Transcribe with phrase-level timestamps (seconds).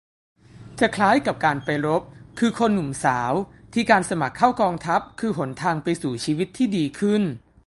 [0.79, 2.01] จะคล้ายกับการไปรบ
[2.39, 3.33] คือ "คนหนุ่มสาว"
[3.73, 7.23] ที่การสมัครเข้ากองทัพคือหนทางไปสู่ชีวิตที่ดีขึ้น